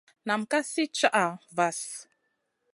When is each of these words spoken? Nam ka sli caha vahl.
Nam 0.27 0.41
ka 0.51 0.59
sli 0.71 0.85
caha 0.97 1.25
vahl. 1.55 1.83